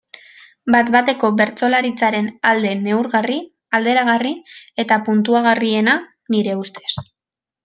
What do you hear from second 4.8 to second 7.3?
eta puntuagarriena, nire ustez.